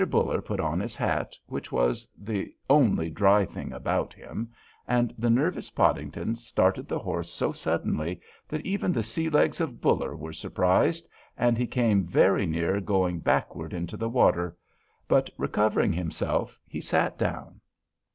Buller 0.09 0.41
put 0.41 0.59
on 0.59 0.79
his 0.79 0.95
hat, 0.95 1.35
which 1.45 1.71
was 1.71 2.07
the 2.17 2.51
only 2.71 3.07
dry 3.11 3.45
thing 3.45 3.71
about 3.71 4.15
him, 4.15 4.51
and 4.87 5.13
the 5.15 5.29
nervous 5.29 5.69
Podington 5.69 6.33
started 6.33 6.87
the 6.87 6.97
horse 6.97 7.29
so 7.29 7.51
suddenly 7.51 8.19
that 8.49 8.65
even 8.65 8.91
the 8.91 9.03
sea 9.03 9.29
legs 9.29 9.61
of 9.61 9.79
Buller 9.79 10.15
were 10.15 10.33
surprised, 10.33 11.07
and 11.37 11.55
he 11.55 11.67
came 11.67 12.03
very 12.07 12.47
near 12.47 12.81
going 12.81 13.19
backward 13.19 13.75
into 13.75 13.95
the 13.95 14.09
water; 14.09 14.57
but 15.07 15.29
recovering 15.37 15.93
himself, 15.93 16.59
he 16.67 16.81
sat 16.81 17.19
down. 17.19 17.61